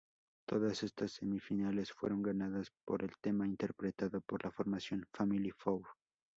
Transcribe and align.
Todas 0.49 0.81
estas 0.81 1.11
semifinales 1.11 1.93
fueron 1.93 2.23
ganadas 2.23 2.71
por 2.87 3.03
el 3.03 3.11
tema 3.21 3.45
interpretado 3.45 4.19
por 4.21 4.43
la 4.43 4.49
formación 4.49 5.05
"Family 5.13 5.51
Four". 5.51 5.83